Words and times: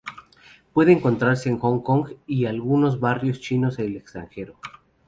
Puede 0.73 0.93
encontrarse 0.93 1.47
en 1.49 1.59
Hong 1.59 1.81
Kong 1.83 2.13
y 2.25 2.45
en 2.45 2.49
algunos 2.49 2.99
barrios 2.99 3.39
chinos 3.39 3.77
del 3.77 3.97
extranjero. 3.97 4.55